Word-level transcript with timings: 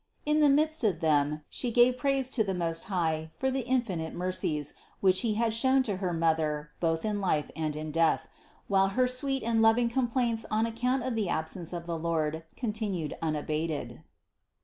In 0.25 0.39
the 0.39 0.49
midst 0.49 0.83
of 0.83 0.99
them 0.99 1.43
She 1.47 1.69
gave 1.69 1.95
praise 1.99 2.31
to 2.31 2.43
the 2.43 2.55
Most 2.55 2.85
High 2.85 3.29
for 3.37 3.51
the 3.51 3.59
infinite 3.67 4.15
mercies, 4.15 4.73
which 4.99 5.19
He 5.19 5.35
had 5.35 5.53
shown 5.53 5.83
to 5.83 5.97
her 5.97 6.11
mother 6.11 6.71
both 6.79 7.05
in 7.05 7.21
life 7.21 7.51
and 7.55 7.75
in 7.75 7.91
death, 7.91 8.27
while 8.67 8.87
her 8.97 9.07
sweet 9.07 9.43
and 9.43 9.61
loving 9.61 9.89
complaints 9.89 10.43
on 10.49 10.65
account 10.65 11.03
of 11.03 11.13
the 11.13 11.29
absence 11.29 11.71
of 11.71 11.85
the 11.85 11.99
Lord 11.99 12.43
continued 12.55 13.15
unabated. 13.21 14.01